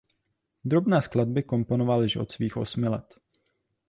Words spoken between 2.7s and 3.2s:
let.